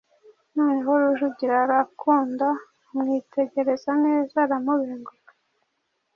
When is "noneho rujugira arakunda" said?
0.55-2.47